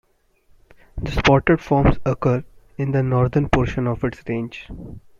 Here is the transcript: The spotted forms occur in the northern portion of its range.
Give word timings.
The 0.99 1.11
spotted 1.11 1.61
forms 1.61 1.99
occur 2.03 2.43
in 2.75 2.91
the 2.91 3.03
northern 3.03 3.49
portion 3.49 3.85
of 3.85 4.03
its 4.03 4.23
range. 4.27 4.67